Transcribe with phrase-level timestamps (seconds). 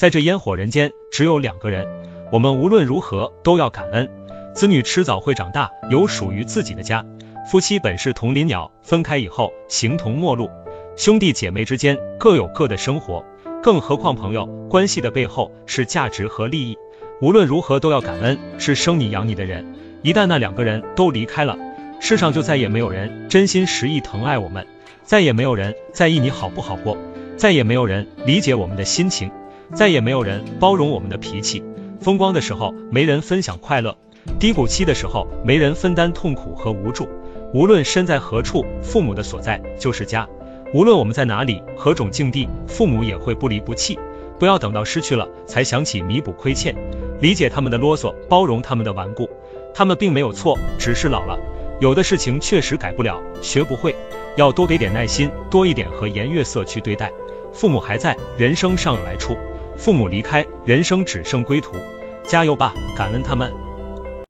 [0.00, 1.86] 在这烟火人间，只有两个人，
[2.32, 4.08] 我们无论如何都要感恩。
[4.54, 7.04] 子女迟早会长大，有属于自己的家。
[7.50, 10.48] 夫妻本是同林鸟，分开以后形同陌路。
[10.96, 13.22] 兄弟姐妹之间各有各的生活，
[13.62, 16.78] 更何况朋友关系的背后是价值和利益。
[17.20, 19.74] 无论如何都要感恩，是生你养你的人。
[20.00, 21.58] 一旦那两个人都离开了，
[22.00, 24.66] 世上就再也没有人真心实意疼爱我们，
[25.02, 26.96] 再也没有人在意你好不好过，
[27.36, 29.30] 再也没有人理解我们的心情，
[29.74, 31.62] 再也没有人包容我们的脾气。
[32.00, 33.96] 风光的时候没人分享快乐，
[34.38, 37.08] 低谷期的时候没人分担痛苦和无助。
[37.52, 40.28] 无论身在何处，父母的所在就是家。
[40.72, 43.98] 无论我们在哪里，何种境地，父母也会不离不弃。
[44.38, 46.74] 不要等到失去了才想起弥补亏欠，
[47.20, 49.28] 理解他们的啰嗦，包容他们的顽固。
[49.74, 51.38] 他们并没有错，只是老了，
[51.80, 53.94] 有的事情确实改不了，学不会，
[54.36, 57.12] 要多给点耐心，多一点和颜悦色去对待。
[57.52, 59.34] 父母还在，人生尚有来处；
[59.80, 61.72] 父母离开，人生只剩归途。
[62.22, 63.50] 加油吧，感恩他们。